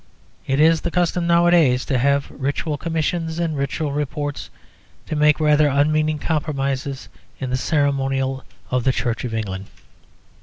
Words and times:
It 0.47 0.59
is 0.59 0.81
the 0.81 0.89
custom 0.89 1.27
nowadays 1.27 1.85
to 1.85 1.99
have 1.99 2.31
Ritual 2.31 2.75
Commissions 2.75 3.37
and 3.37 3.55
Ritual 3.55 3.91
Reports 3.91 4.49
to 5.05 5.15
make 5.15 5.39
rather 5.39 5.67
unmeaning 5.67 6.17
compromises 6.17 7.07
in 7.39 7.51
the 7.51 7.55
ceremonial 7.55 8.43
of 8.71 8.83
the 8.83 8.91
Church 8.93 9.23
of 9.25 9.35
England. 9.35 9.67